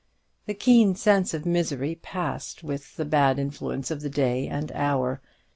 [0.47, 5.21] The keen sense of misery passed with the bad influence of the day and hour.